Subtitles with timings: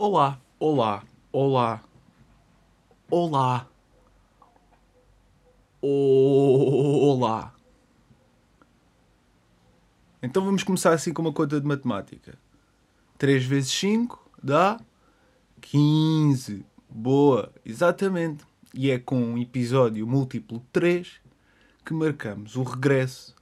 [0.00, 1.02] Olá, olá,
[1.32, 1.82] olá,
[3.10, 3.68] olá,
[5.82, 7.54] olá.
[10.22, 12.38] Então vamos começar assim com uma conta de matemática.
[13.18, 14.78] 3 vezes 5 dá
[15.62, 16.64] 15.
[16.88, 18.44] Boa, exatamente.
[18.72, 21.20] E é com um episódio múltiplo 3
[21.84, 23.34] que marcamos o regresso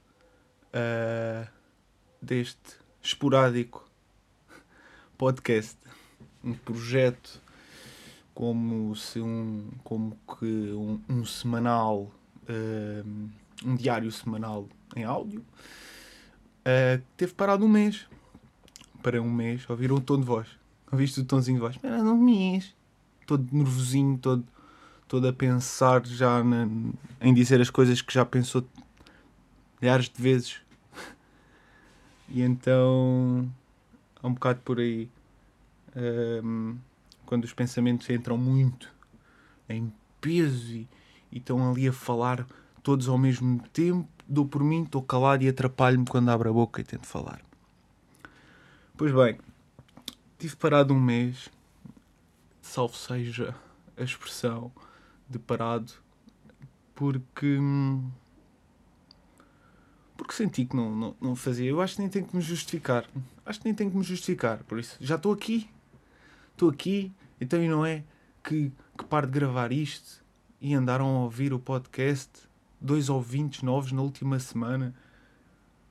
[0.73, 1.47] uh,
[2.19, 3.87] deste esporádico
[5.19, 5.86] podcast
[6.47, 7.41] um projeto
[8.33, 12.11] como se um como que um, um semanal
[12.43, 13.29] uh,
[13.65, 15.43] um diário semanal em áudio
[16.61, 18.05] uh, teve parado um mês.
[19.01, 20.47] Para um mês ouviram o tom de voz.
[20.91, 21.77] Ouviste o tomzinho de voz?
[21.83, 22.73] Era um mês.
[23.25, 24.45] Todo nervosinho todo
[25.07, 26.67] todo a pensar já na,
[27.21, 28.65] em dizer as coisas que já pensou
[29.81, 30.61] milhares de vezes.
[32.29, 33.49] E então
[34.21, 35.09] é um bocado por aí
[36.43, 36.77] um,
[37.25, 38.93] quando os pensamentos entram muito
[39.67, 40.87] em peso e,
[41.31, 42.47] e estão ali a falar
[42.83, 46.79] todos ao mesmo tempo, dou por mim, estou calado e atrapalho-me quando abro a boca
[46.79, 47.41] e tento falar.
[48.95, 49.37] Pois bem,
[50.37, 51.49] tive parado um mês,
[52.61, 53.53] salvo seja
[53.97, 54.71] a expressão
[55.29, 55.91] de parado,
[56.95, 57.59] porque.
[60.15, 61.69] Porque senti que não, não, não fazia.
[61.69, 63.05] Eu acho que nem tenho que me justificar.
[63.45, 64.63] Acho que nem tenho que me justificar.
[64.63, 65.69] Por isso, já estou aqui,
[66.57, 68.03] estou aqui, então e não é
[68.43, 70.25] que, que paro de gravar isto
[70.59, 72.31] e andaram a ouvir o podcast,
[72.81, 74.95] dois ouvintes novos na última semana.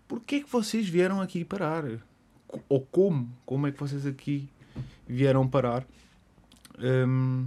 [0.08, 1.84] Porquê é que vocês vieram aqui parar?
[2.68, 3.32] Ou como?
[3.46, 4.48] Como é que vocês aqui
[5.06, 5.86] vieram parar?
[6.80, 7.46] Um,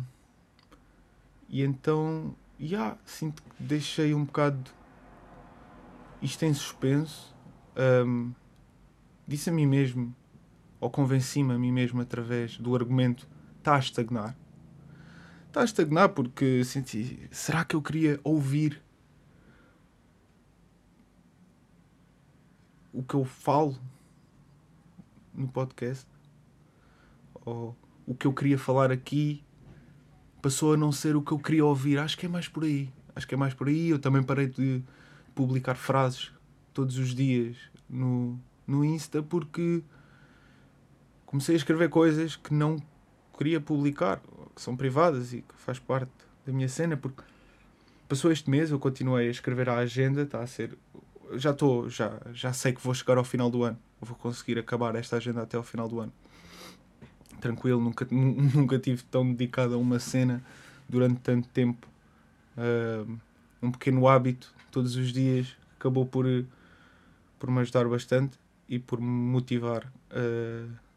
[1.49, 4.71] e então, já, yeah, sinto que deixei um bocado
[6.21, 7.35] isto em suspenso.
[8.05, 8.31] Um,
[9.27, 10.15] disse a mim mesmo
[10.79, 13.27] ou convenci-me a mim mesmo através do argumento
[13.57, 14.35] está a estagnar.
[15.47, 18.81] Está a estagnar porque senti, será que eu queria ouvir
[22.93, 23.77] o que eu falo
[25.33, 26.07] no podcast?
[27.45, 29.43] Ou o que eu queria falar aqui
[30.41, 31.99] passou a não ser o que eu queria ouvir?
[31.99, 32.91] Acho que é mais por aí.
[33.15, 33.89] Acho que é mais por aí.
[33.89, 34.83] Eu também parei de
[35.35, 36.31] publicar frases
[36.73, 37.57] todos os dias
[37.89, 39.83] no, no Insta porque
[41.29, 42.77] comecei a escrever coisas que não
[43.37, 44.19] queria publicar,
[44.55, 46.09] que são privadas e que faz parte
[46.43, 47.21] da minha cena, porque
[48.07, 50.75] passou este mês, eu continuei a escrever a agenda, está a ser.
[51.35, 53.77] Já estou, já, já sei que vou chegar ao final do ano.
[54.01, 56.11] Vou conseguir acabar esta agenda até ao final do ano.
[57.39, 60.43] Tranquilo, nunca, nunca tive tão dedicado a uma cena
[60.89, 61.87] durante tanto tempo.
[62.57, 63.19] Uh,
[63.61, 66.25] um pequeno hábito, todos os dias, acabou por,
[67.37, 69.85] por me ajudar bastante e por me motivar.
[70.09, 70.88] Uh,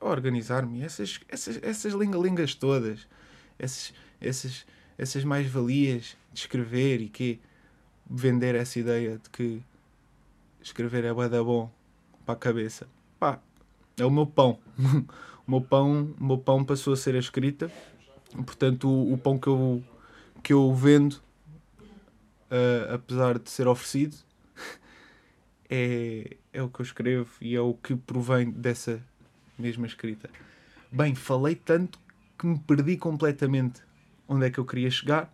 [0.00, 0.82] organizar-me.
[0.82, 3.06] Essas, essas, essas lingalingas todas,
[3.58, 4.66] essas, essas,
[4.96, 7.40] essas mais-valias de escrever e que
[8.08, 9.62] vender essa ideia de que
[10.62, 11.70] escrever é bué bom
[12.24, 12.88] para a cabeça.
[13.18, 13.40] Pá,
[13.96, 14.58] é o meu pão.
[15.46, 17.70] o meu pão, o meu pão passou a ser a escrita.
[18.44, 19.82] Portanto, o, o pão que eu,
[20.42, 21.14] que eu vendo,
[22.50, 24.16] uh, apesar de ser oferecido,
[25.68, 29.02] é, é o que eu escrevo e é o que provém dessa
[29.58, 30.30] mesma escrita.
[30.90, 31.98] Bem, falei tanto
[32.38, 33.82] que me perdi completamente
[34.26, 35.32] onde é que eu queria chegar.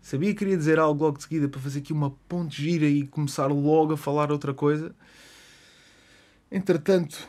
[0.00, 3.06] Sabia que queria dizer algo logo de seguida para fazer aqui uma ponte gira e
[3.06, 4.94] começar logo a falar outra coisa.
[6.50, 7.28] Entretanto,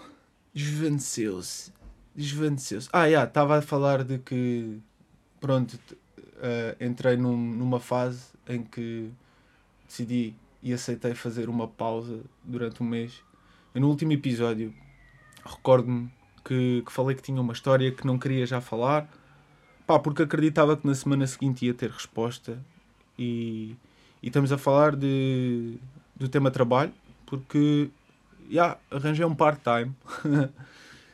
[0.53, 1.73] desvaneceu-se.
[2.15, 2.87] Desvaneceu-se.
[2.93, 4.79] Ah, já, estava a falar de que.
[5.41, 5.73] Pronto,
[6.17, 9.09] uh, entrei num, numa fase em que
[9.87, 13.23] decidi e aceitei fazer uma pausa durante um mês.
[13.73, 14.73] Eu, no último episódio,
[15.45, 16.11] recordo-me
[16.43, 19.09] que, que, falei que tinha uma história que não queria já falar,
[19.85, 22.59] pá, porque acreditava que na semana seguinte ia ter resposta.
[23.17, 23.75] E,
[24.21, 25.77] e estamos a falar de,
[26.15, 26.93] do tema trabalho,
[27.25, 27.89] porque
[28.49, 29.93] já arranjei um part-time.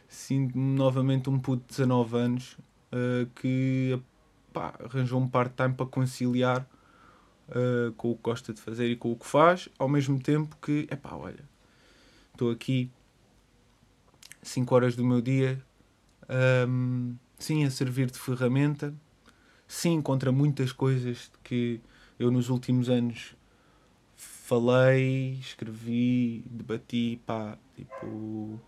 [0.08, 2.58] Sinto-me novamente um puto de 19 anos
[2.91, 4.00] uh, que
[4.53, 6.66] pá, arranjou um part-time para conciliar
[7.50, 10.55] uh, com o que gosta de fazer e com o que faz, ao mesmo tempo
[10.61, 11.44] que, é pá, olha,
[12.32, 12.90] estou aqui
[14.46, 15.59] 5 horas do meu dia,
[16.68, 18.94] um, sim, a servir de ferramenta,
[19.68, 21.82] sim, contra muitas coisas que
[22.20, 23.36] eu nos últimos anos
[24.16, 28.62] falei, escrevi, debati, pá, tipo, uh,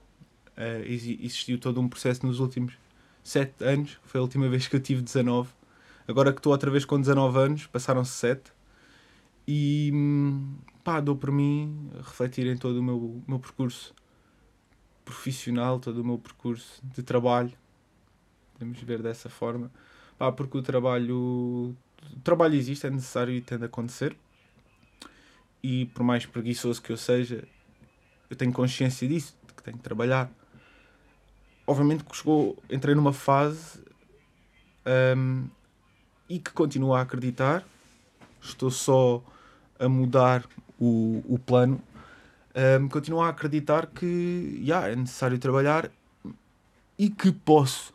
[0.86, 2.74] existiu todo um processo nos últimos
[3.24, 5.50] 7 anos, foi a última vez que eu tive 19,
[6.08, 8.52] agora que estou outra vez com 19 anos, passaram-se 7,
[9.48, 9.94] e
[10.84, 13.94] pá, dou por mim refletir em todo o meu, meu percurso
[15.08, 17.54] profissional, todo o meu percurso de trabalho.
[18.54, 19.72] Podemos ver dessa forma.
[20.18, 21.74] Pá, porque o trabalho.
[22.14, 24.16] O trabalho existe, é necessário e tem de acontecer.
[25.64, 27.48] E por mais preguiçoso que eu seja,
[28.30, 30.30] eu tenho consciência disso, de que tenho que trabalhar.
[31.66, 33.82] Obviamente que chegou, entrei numa fase
[35.16, 35.48] um,
[36.30, 37.66] e que continuo a acreditar.
[38.42, 39.24] Estou só
[39.80, 40.46] a mudar
[40.80, 41.82] o, o plano.
[42.58, 45.92] Um, continuo a acreditar que yeah, é necessário trabalhar
[46.98, 47.94] e que posso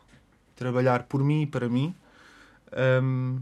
[0.55, 1.93] trabalhar por mim e para mim.
[3.03, 3.41] Um,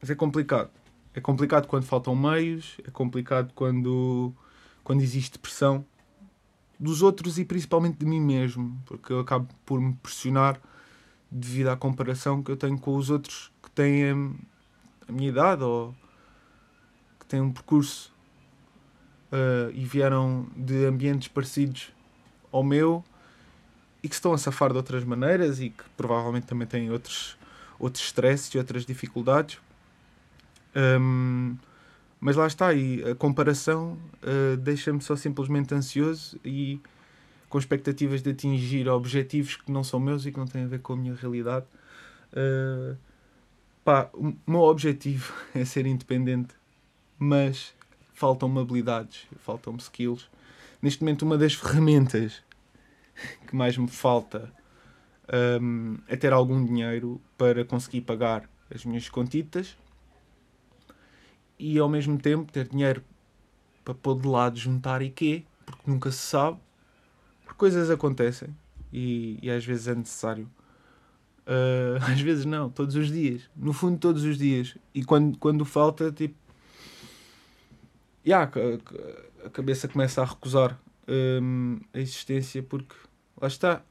[0.00, 0.70] mas é complicado.
[1.12, 4.32] É complicado quando faltam meios, é complicado quando,
[4.82, 5.84] quando existe pressão
[6.78, 10.58] dos outros e principalmente de mim mesmo, porque eu acabo por me pressionar
[11.30, 14.10] devido à comparação que eu tenho com os outros que têm
[15.06, 15.94] a minha idade ou
[17.18, 18.10] que têm um percurso
[19.32, 21.92] uh, e vieram de ambientes parecidos
[22.52, 23.04] ao meu
[24.02, 27.36] e que estão a safar de outras maneiras e que provavelmente também têm outros,
[27.78, 29.58] outros stresses e outras dificuldades.
[30.74, 31.56] Um,
[32.20, 36.80] mas lá está, e a comparação uh, deixa-me só simplesmente ansioso e
[37.48, 40.80] com expectativas de atingir objetivos que não são meus e que não têm a ver
[40.80, 41.66] com a minha realidade.
[42.32, 42.96] Uh,
[43.84, 46.54] pá, o meu objetivo é ser independente,
[47.18, 47.74] mas
[48.20, 50.28] faltam-me habilidades, faltam-me skills.
[50.82, 52.42] Neste momento, uma das ferramentas
[53.46, 54.52] que mais me falta
[55.62, 59.74] um, é ter algum dinheiro para conseguir pagar as minhas contitas
[61.58, 63.02] e ao mesmo tempo ter dinheiro
[63.82, 66.58] para pôr de lado, juntar e quê, porque nunca se sabe,
[67.42, 68.54] porque coisas acontecem
[68.92, 70.50] e, e às vezes é necessário.
[71.46, 73.48] Uh, às vezes não, todos os dias.
[73.56, 74.76] No fundo, todos os dias.
[74.94, 76.39] E quando, quando falta, tipo.
[78.26, 78.50] Yeah,
[79.42, 80.78] a, a cabeça começa a recusar
[81.08, 82.94] um, a existência porque
[83.40, 83.82] lá está.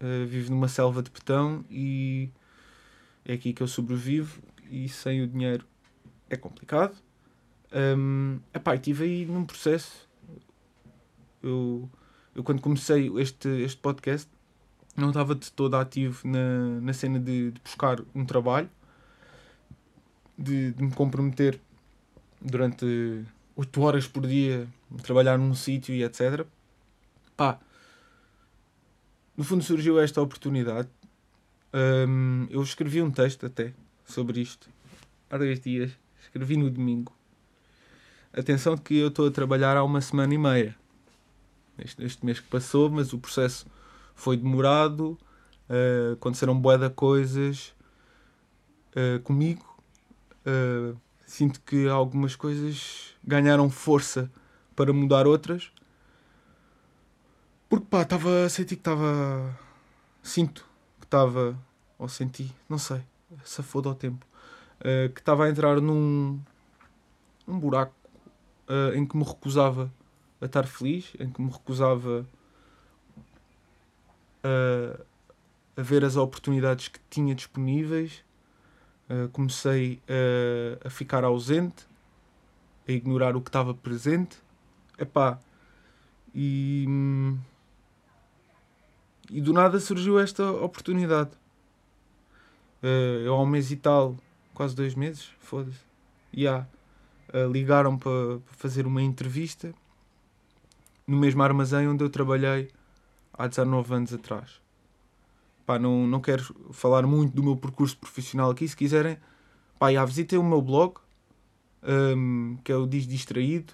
[0.00, 2.28] Uh, vivo numa selva de betão e
[3.24, 5.64] é aqui que eu sobrevivo e sem o dinheiro
[6.28, 6.94] é complicado.
[7.72, 10.08] Um, epá, estive aí num processo.
[11.42, 11.88] Eu,
[12.34, 14.28] eu quando comecei este, este podcast
[14.96, 18.70] não estava de todo ativo na, na cena de, de buscar um trabalho,
[20.38, 21.60] de, de me comprometer
[22.44, 23.24] durante
[23.56, 24.68] 8 horas por dia,
[25.02, 26.46] trabalhar num sítio e etc.
[27.36, 27.58] Pá,
[29.36, 30.88] no fundo surgiu esta oportunidade.
[31.72, 33.72] Um, eu escrevi um texto até
[34.04, 34.68] sobre isto
[35.30, 35.90] há dois dias.
[36.22, 37.12] Escrevi no domingo.
[38.32, 40.76] Atenção que eu estou a trabalhar há uma semana e meia.
[41.78, 43.66] Este, este mês que passou, mas o processo
[44.14, 45.18] foi demorado.
[45.68, 47.74] Uh, aconteceram de coisas
[48.94, 49.64] uh, comigo.
[50.46, 50.96] Uh,
[51.34, 54.30] sinto que algumas coisas ganharam força
[54.76, 55.72] para mudar outras.
[57.68, 58.48] Porque pá, estava.
[58.48, 59.58] Senti que estava.
[60.22, 60.64] Sinto
[61.00, 61.58] que estava.
[61.98, 63.02] Ou senti, não sei.
[63.44, 64.24] Safou ao tempo.
[64.78, 66.40] Uh, que estava a entrar num.
[67.46, 67.94] num buraco
[68.68, 69.92] uh, em que me recusava
[70.40, 72.24] a estar feliz, em que me recusava
[74.44, 75.00] a,
[75.76, 78.22] a ver as oportunidades que tinha disponíveis.
[79.08, 81.86] Uh, comecei a, a ficar ausente,
[82.88, 84.38] a ignorar o que estava presente.
[84.98, 85.38] Epá,
[86.34, 86.86] e.
[89.30, 91.30] E do nada surgiu esta oportunidade.
[92.82, 94.16] Uh, eu há um mês e tal,
[94.52, 95.80] quase dois meses, foda-se,
[96.36, 96.68] yeah,
[97.32, 99.74] uh, ligaram para pa fazer uma entrevista
[101.06, 102.70] no mesmo armazém onde eu trabalhei
[103.32, 104.63] há 19 anos atrás.
[105.66, 109.16] Pá, não, não quero falar muito do meu percurso profissional aqui, se quiserem,
[109.78, 110.96] pá, já, visitem o meu blog,
[111.82, 113.72] um, que é o Diz Distraído,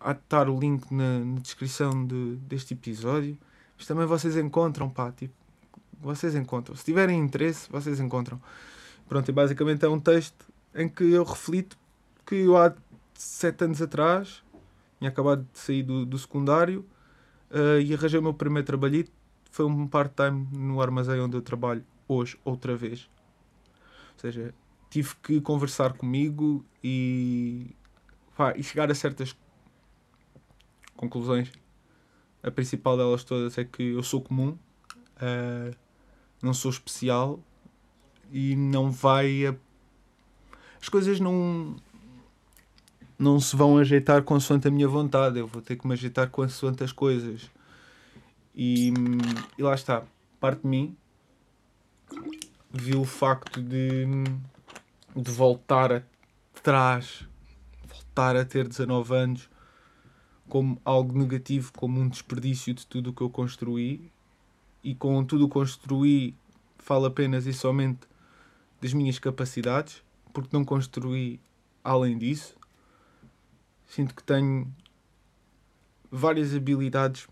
[0.00, 3.38] há de estar o link na, na descrição de, deste episódio.
[3.76, 5.34] Mas também vocês encontram, pá, tipo,
[6.00, 6.74] vocês encontram.
[6.76, 8.40] Se tiverem interesse, vocês encontram.
[9.08, 11.78] Pronto, e basicamente é um texto em que eu reflito
[12.26, 12.74] que eu há
[13.14, 14.42] sete anos atrás
[14.98, 16.84] tinha acabado de sair do, do secundário
[17.50, 19.12] uh, e arranjei o meu primeiro trabalhito.
[19.58, 23.10] Foi um part-time no armazém onde eu trabalho hoje, outra vez.
[24.14, 24.54] Ou seja,
[24.88, 27.74] tive que conversar comigo e,
[28.36, 29.36] pá, e chegar a certas
[30.96, 31.50] conclusões
[32.40, 34.56] a principal delas todas é que eu sou comum,
[35.16, 35.74] uh,
[36.40, 37.40] não sou especial
[38.30, 39.44] e não vai.
[39.44, 39.56] A...
[40.80, 41.74] As coisas não.
[43.18, 45.40] não se vão ajeitar consoante a minha vontade.
[45.40, 47.50] Eu vou ter que me ajeitar consoante as coisas.
[48.60, 48.92] E,
[49.56, 50.02] e lá está.
[50.40, 50.96] Parte de mim
[52.72, 54.04] viu o facto de,
[55.14, 56.04] de voltar
[56.56, 57.24] atrás,
[57.86, 59.50] voltar a ter 19 anos
[60.48, 64.10] como algo negativo, como um desperdício de tudo o que eu construí.
[64.82, 66.34] E com tudo o que construí,
[66.78, 68.08] falo apenas e somente
[68.80, 71.40] das minhas capacidades, porque não construí
[71.84, 72.56] além disso.
[73.86, 74.72] Sinto que tenho
[76.10, 77.28] várias habilidades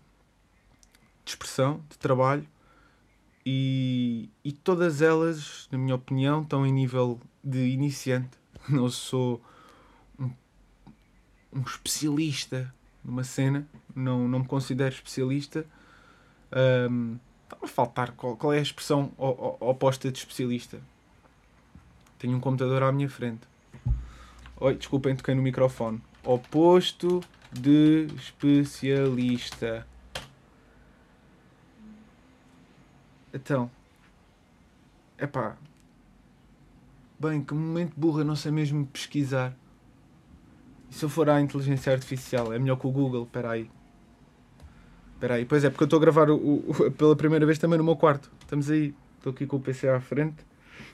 [1.27, 2.47] de expressão, de trabalho,
[3.45, 8.37] e, e todas elas, na minha opinião, estão em nível de iniciante.
[8.69, 9.41] Não sou
[10.17, 10.31] um,
[11.53, 13.65] um especialista numa cena,
[13.95, 15.65] não, não me considero especialista.
[16.91, 20.81] Um, Está-me a faltar qual, qual é a expressão oposta de especialista.
[22.19, 23.47] Tenho um computador à minha frente.
[24.57, 26.01] Oi, desculpem, toquei no microfone.
[26.25, 29.87] Oposto de especialista.
[33.37, 33.69] Então.
[35.19, 35.55] Epá.
[37.19, 39.55] Bem, que momento burro, eu não sei mesmo pesquisar.
[40.89, 42.51] E se eu for à inteligência artificial?
[42.51, 43.69] É melhor que o Google, espera aí.
[45.13, 47.77] Espera aí, pois é, porque eu estou a gravar o, o, pela primeira vez também
[47.77, 48.31] no meu quarto.
[48.41, 50.45] Estamos aí, estou aqui com o PC à frente,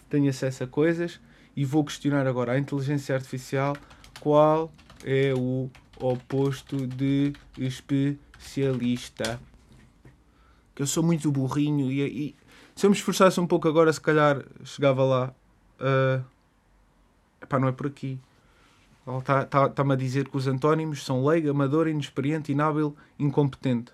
[0.10, 1.20] tenho acesso a coisas
[1.56, 3.76] e vou questionar agora à inteligência artificial
[4.20, 4.72] qual
[5.04, 9.40] é o oposto de especialista.
[10.76, 12.36] Que eu sou muito burrinho e, e
[12.76, 15.34] se eu me esforçasse um pouco agora, se calhar chegava lá.
[15.80, 16.24] Uh,
[17.42, 18.20] epá, não é por aqui.
[19.06, 23.92] Está-me tá, tá a dizer que os antónimos são leigo, amador, inexperiente, inábil, incompetente.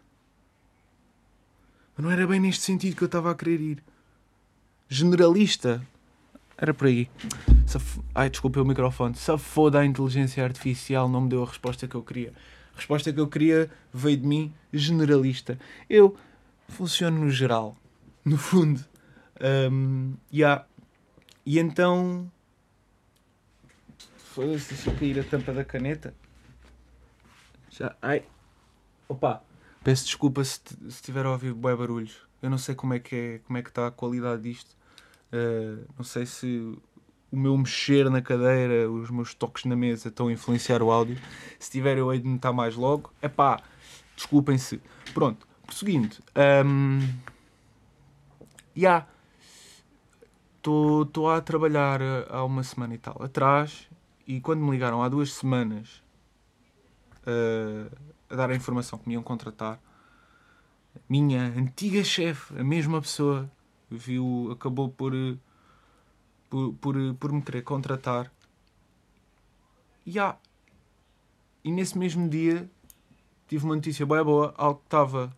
[1.98, 3.84] Mas não era bem neste sentido que eu estava a querer ir.
[4.88, 5.82] Generalista.
[6.58, 7.10] Era por aí.
[7.66, 8.00] Saf...
[8.14, 9.16] Ai, desculpe o microfone.
[9.16, 12.34] Se foda a inteligência artificial não me deu a resposta que eu queria.
[12.74, 15.60] A resposta que eu queria veio de mim, generalista.
[15.90, 16.16] Eu
[16.70, 17.76] funciono no geral.
[18.24, 18.84] No fundo.
[19.72, 20.66] Um, yeah.
[21.46, 22.32] E então
[24.40, 26.14] Foda-se, deixa cair a tampa da caneta.
[27.70, 27.96] Já.
[28.02, 28.24] Ai.
[29.08, 29.44] Opa!
[29.84, 32.22] Peço desculpa se, se estiver a ouvir bué barulhos.
[32.42, 34.78] Eu não sei como é que é, como é que está a qualidade disto.
[35.34, 36.78] Uh, não sei se
[37.32, 41.18] o meu mexer na cadeira, os meus toques na mesa estão a influenciar o áudio.
[41.60, 43.12] Se tiver, eu hei de notar mais logo.
[43.22, 43.62] É pá,
[44.16, 44.80] desculpem-se.
[45.14, 46.18] Pronto, prosseguindo.
[46.66, 47.08] Um,
[48.76, 49.08] yeah.
[50.58, 53.88] Estou a trabalhar há uma semana e tal atrás
[54.28, 56.04] e quando me ligaram há duas semanas
[57.26, 57.96] uh,
[58.30, 59.80] a dar a informação que me iam contratar,
[61.08, 63.50] minha antiga chefe, a mesma pessoa,
[63.90, 65.14] viu, acabou por,
[66.50, 68.32] por, por, por me querer contratar.
[70.06, 70.38] E, ah,
[71.64, 72.70] e nesse mesmo dia
[73.48, 75.36] tive uma notícia bem boa, algo que estava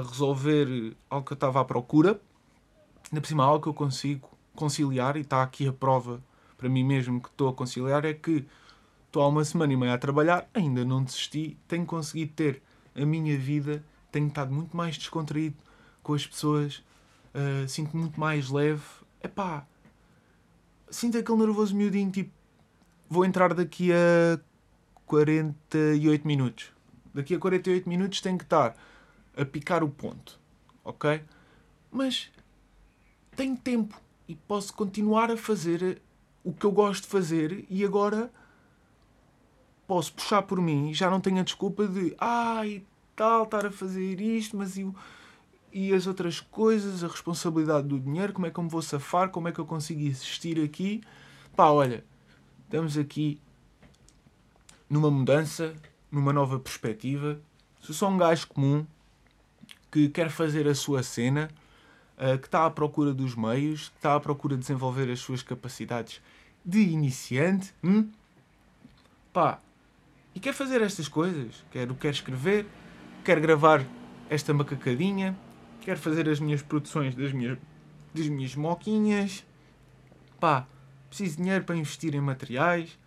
[0.00, 2.20] a resolver, algo que eu estava à procura,
[3.10, 6.20] ainda por cima algo que eu consigo conciliar e está aqui a prova
[6.60, 8.44] para mim mesmo que estou a conciliar é que
[9.06, 12.62] estou há uma semana e meia a trabalhar, ainda não desisti, tenho conseguido ter
[12.94, 15.56] a minha vida, tenho estado muito mais descontraído
[16.02, 16.84] com as pessoas,
[17.34, 18.82] uh, sinto muito mais leve.
[19.24, 19.66] Epá,
[20.90, 22.30] sinto aquele nervoso miudinho, tipo,
[23.08, 24.38] vou entrar daqui a
[25.06, 26.72] 48 minutos.
[27.14, 28.76] Daqui a 48 minutos tenho que estar
[29.40, 30.38] a picar o ponto,
[30.84, 31.22] ok?
[31.90, 32.30] Mas
[33.34, 36.02] tenho tempo e posso continuar a fazer
[36.44, 38.30] o que eu gosto de fazer e agora
[39.86, 42.84] posso puxar por mim e já não tenho a desculpa de ai
[43.16, 44.90] tal, estar a fazer isto, mas e,
[45.72, 49.30] e as outras coisas, a responsabilidade do dinheiro, como é que eu me vou safar,
[49.30, 51.02] como é que eu consigo existir aqui.
[51.56, 52.04] Pá, olha,
[52.64, 53.40] estamos aqui
[54.88, 55.74] numa mudança,
[56.10, 57.40] numa nova perspectiva.
[57.80, 58.86] Sou só um gajo comum
[59.90, 61.50] que quer fazer a sua cena
[62.16, 65.42] uh, que está à procura dos meios, que está à procura de desenvolver as suas
[65.42, 66.20] capacidades
[66.64, 68.10] de iniciante, hum?
[69.32, 69.60] pá,
[70.34, 71.64] e quer fazer estas coisas.
[71.70, 72.66] Quer, quer escrever,
[73.24, 73.84] quer gravar
[74.28, 75.36] esta macacadinha,
[75.80, 77.58] quer fazer as minhas produções das minhas,
[78.14, 79.44] das minhas moquinhas,
[80.38, 80.66] pá,
[81.08, 82.98] preciso de dinheiro para investir em materiais,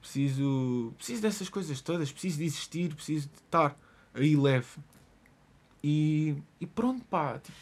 [0.00, 3.76] preciso, preciso dessas coisas todas, preciso de existir, preciso de estar
[4.14, 4.66] aí leve.
[5.88, 7.56] E, e pronto, pá, tipo,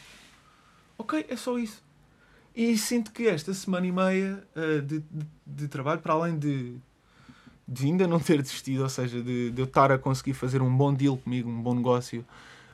[0.97, 1.83] Ok, é só isso.
[2.55, 6.77] E sinto que esta semana e meia uh, de, de, de, trabalho, para além de,
[7.67, 10.75] de ainda não ter desistido, ou seja, de, de eu estar a conseguir fazer um
[10.75, 12.25] bom deal comigo, um bom negócio,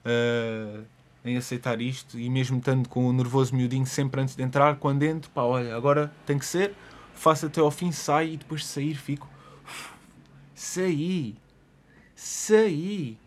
[0.04, 0.84] uh,
[1.24, 5.02] em aceitar isto, e mesmo estando com o nervoso miudinho sempre antes de entrar, quando
[5.02, 6.74] entro, pá, olha, agora tem que ser,
[7.14, 9.28] faço até ao fim, saio e depois de sair fico.
[10.54, 11.36] Saí!
[12.14, 13.18] Saí!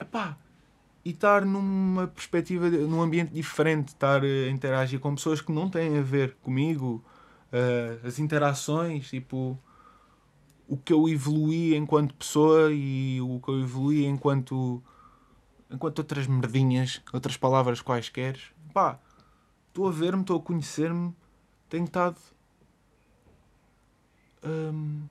[0.00, 0.38] Epá,
[1.04, 5.98] e estar numa perspectiva, num ambiente diferente, estar a interagir com pessoas que não têm
[5.98, 7.04] a ver comigo,
[7.52, 9.58] uh, as interações, tipo,
[10.66, 14.82] o que eu evoluí enquanto pessoa e o que eu evoluí enquanto
[15.70, 18.38] enquanto outras merdinhas, outras palavras quaisquer.
[18.72, 18.98] Pá,
[19.68, 21.12] estou a ver-me, estou a conhecer-me,
[21.68, 22.16] tenho estado
[24.44, 25.02] hum,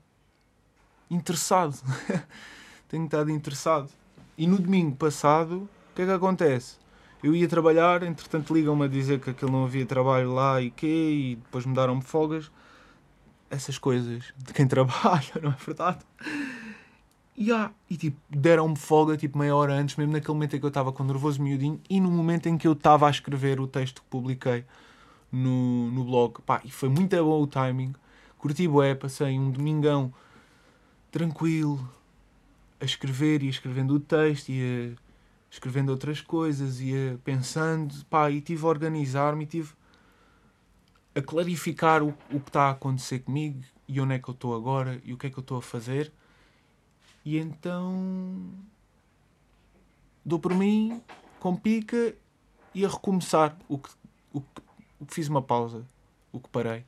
[1.10, 1.76] interessado.
[2.88, 3.90] tenho estado interessado.
[4.36, 6.76] E no domingo passado, o que é que acontece?
[7.22, 10.86] Eu ia trabalhar, entretanto ligam-me a dizer que aquilo não havia trabalho lá e quê,
[10.86, 12.50] e depois me deram-me folgas.
[13.48, 16.00] Essas coisas de quem trabalha, não é verdade?
[17.36, 20.66] E, ah, e tipo, deram-me folga tipo meia hora antes, mesmo naquele momento em que
[20.66, 23.68] eu estava com nervoso miudinho e no momento em que eu estava a escrever o
[23.68, 24.64] texto que publiquei
[25.30, 26.42] no, no blog.
[26.42, 27.94] Pá, e foi muito bom o timing.
[28.36, 30.12] Curti bué, passei um domingão
[31.12, 31.88] tranquilo
[32.80, 34.96] a escrever e escrevendo o texto e
[35.54, 39.72] escrevendo outras coisas e pensando, pá, e tive a organizar-me e tive
[41.14, 44.52] a clarificar o, o que está a acontecer comigo e onde é que eu estou
[44.56, 46.12] agora e o que é que eu estou a fazer.
[47.24, 48.52] E então
[50.24, 51.00] dou por mim
[51.38, 52.16] com pica
[52.74, 53.90] e a recomeçar o que,
[54.32, 54.62] o que,
[54.98, 55.86] o que fiz uma pausa,
[56.32, 56.84] o que parei.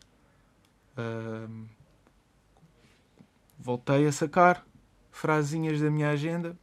[0.98, 1.66] Um,
[3.56, 4.66] voltei a sacar
[5.12, 6.58] frasinhas da minha agenda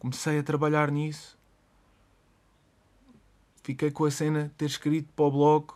[0.00, 1.38] Comecei a trabalhar nisso.
[3.62, 5.66] Fiquei com a cena de ter escrito para o blog.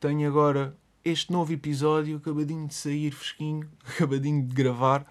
[0.00, 0.74] Tenho agora
[1.04, 5.06] este novo episódio, acabadinho de sair fresquinho, acabadinho de gravar,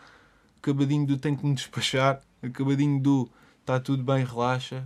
[0.57, 3.29] acabadinho do tenho que me despachar, acabadinho do
[3.61, 4.83] está tudo bem, relaxa.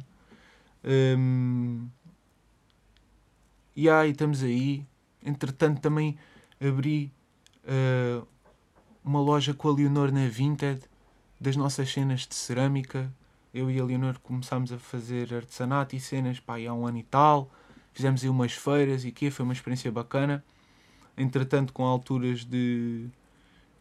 [0.83, 1.87] Um,
[3.73, 4.85] e aí estamos aí.
[5.23, 6.17] Entretanto também
[6.59, 7.09] abri
[7.63, 8.27] uh,
[9.01, 10.81] uma loja com a Leonor na Vinted
[11.43, 13.13] das nossas cenas de cerâmica.
[13.53, 17.03] Eu e a Leonor começámos a fazer artesanato e cenas pá, há um ano e
[17.03, 17.51] tal.
[17.91, 20.43] Fizemos aí umas feiras e que foi uma experiência bacana.
[21.17, 23.07] Entretanto, com alturas de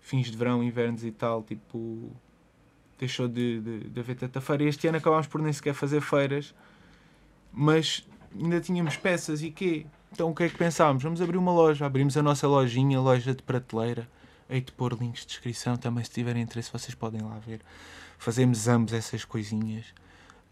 [0.00, 2.10] fins de verão, invernos e tal, tipo,
[2.98, 4.64] deixou de, de, de haver tanta feira.
[4.64, 6.52] Este ano acabámos por nem sequer fazer feiras,
[7.52, 8.04] mas
[8.34, 9.86] ainda tínhamos peças e quê?
[10.10, 11.04] Então o que é que pensámos?
[11.04, 11.86] Vamos abrir uma loja.
[11.86, 14.08] Abrimos a nossa lojinha, loja de prateleira
[14.52, 17.62] Hei de pôr links de descrição também, se tiverem interesse, vocês podem lá ver.
[18.18, 19.86] Fazemos ambos essas coisinhas.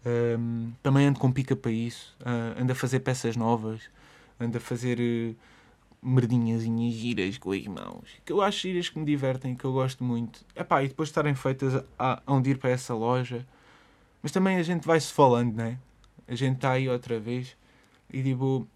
[0.03, 2.17] Um, também ando com pica para isso.
[2.19, 3.79] Uh, ando a fazer peças novas.
[4.39, 5.35] Ando a fazer uh,
[6.01, 8.09] merdinhas e giras com as mãos.
[8.25, 10.43] Que eu acho giras que me divertem, que eu gosto muito.
[10.55, 13.45] Epá, e depois de estarem feitas, há, há de ir para essa loja.
[14.23, 15.77] Mas também a gente vai-se falando, né?
[16.27, 17.55] A gente está aí outra vez.
[18.11, 18.67] E tipo,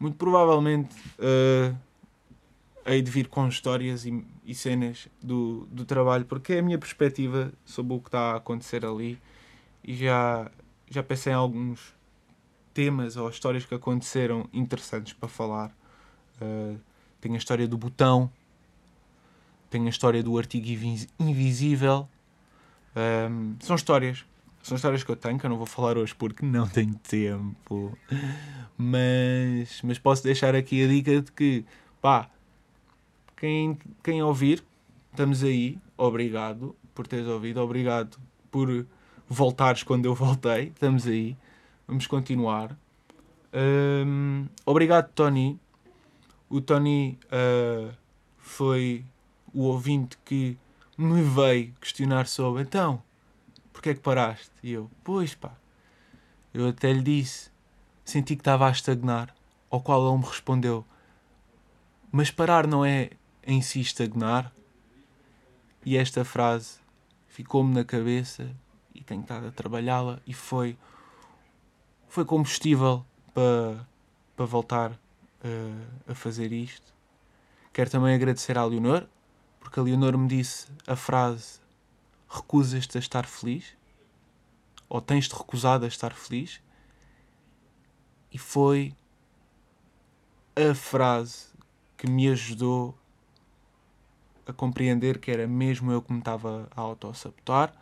[0.00, 0.96] muito provavelmente.
[1.18, 1.76] Uh,
[2.86, 6.78] hei de vir com histórias e, e, cenas do, do trabalho, porque é a minha
[6.78, 9.18] perspectiva sobre o que está a acontecer ali
[9.82, 10.50] e já,
[10.90, 11.94] já pensei em alguns
[12.72, 15.74] temas ou histórias que aconteceram interessantes para falar.
[16.40, 16.78] Uh,
[17.20, 18.30] tem a história do botão,
[19.70, 20.66] tem a história do artigo
[21.18, 22.08] invisível.
[22.96, 24.24] Um, são histórias.
[24.62, 27.96] São histórias que eu tenho, que eu não vou falar hoje porque não tenho tempo.
[28.76, 31.64] Mas, mas posso deixar aqui a dica de que,
[32.00, 32.30] pá,
[33.44, 34.64] quem, quem ouvir,
[35.10, 35.78] estamos aí.
[35.98, 37.60] Obrigado por teres ouvido.
[37.60, 38.16] Obrigado
[38.50, 38.86] por
[39.28, 40.68] voltares quando eu voltei.
[40.68, 41.36] Estamos aí.
[41.86, 42.74] Vamos continuar.
[43.52, 45.60] Um, obrigado, Tony.
[46.48, 47.94] O Tony uh,
[48.38, 49.04] foi
[49.52, 50.56] o ouvinte que
[50.96, 53.02] me veio questionar sobre então,
[53.74, 54.50] porque é que paraste?
[54.62, 55.52] E eu, pois pá,
[56.54, 57.50] eu até lhe disse,
[58.04, 59.34] senti que estava a estagnar,
[59.70, 60.84] ao qual ele me respondeu,
[62.10, 63.10] mas parar não é
[63.46, 64.52] em si estagnar.
[65.84, 66.78] E esta frase
[67.28, 68.50] ficou-me na cabeça
[68.94, 70.78] e tenho estado a trabalhá-la e foi,
[72.08, 73.04] foi combustível
[73.34, 73.86] para,
[74.36, 76.94] para voltar uh, a fazer isto.
[77.72, 79.06] Quero também agradecer à Leonor,
[79.60, 81.60] porque a Leonor me disse a frase
[82.28, 83.76] recusas-te a estar feliz
[84.88, 86.60] ou tens-te recusado a estar feliz
[88.32, 88.94] e foi
[90.56, 91.48] a frase
[91.96, 92.96] que me ajudou
[94.46, 97.74] a compreender que era mesmo eu que me estava a autossabotar,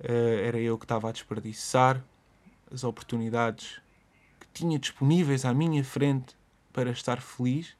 [0.00, 2.02] uh, era eu que estava a desperdiçar
[2.72, 3.80] as oportunidades
[4.40, 6.36] que tinha disponíveis à minha frente
[6.72, 7.76] para estar feliz.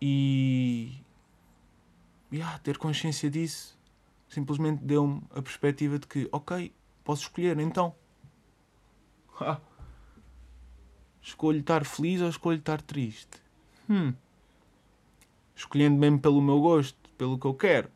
[0.00, 1.00] E,
[2.30, 3.76] e ah, ter consciência disso
[4.28, 6.72] simplesmente deu-me a perspectiva de que, ok,
[7.04, 7.94] posso escolher então.
[9.38, 9.60] Ah,
[11.20, 13.38] escolho estar feliz ou escolho estar triste?
[13.86, 14.14] Hum
[15.56, 17.90] escolhendo mesmo pelo meu gosto, pelo que eu quero.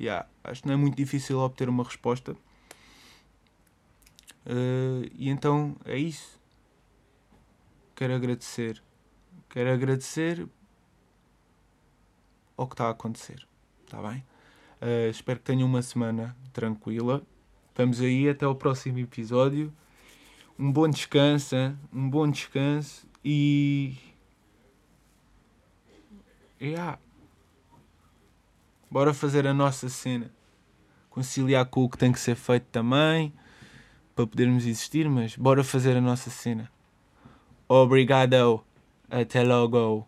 [0.00, 2.32] Yeah, acho que não é muito difícil obter uma resposta.
[4.46, 6.40] Uh, e então é isso.
[7.94, 8.82] Quero agradecer.
[9.48, 10.48] Quero agradecer
[12.56, 13.46] ao que está a acontecer.
[13.84, 14.24] Está bem?
[14.80, 17.22] Uh, espero que tenham uma semana tranquila.
[17.74, 19.72] Vamos aí até o próximo episódio.
[20.58, 21.56] Um bom descanso,
[21.92, 24.11] um bom descanso e.
[26.62, 26.96] Yeah.
[28.88, 30.30] Bora fazer a nossa cena.
[31.10, 33.32] Conciliar com o que tem que ser feito também
[34.14, 36.70] para podermos existir, mas bora fazer a nossa cena.
[37.68, 38.62] Obrigado.
[39.10, 40.06] Até logo.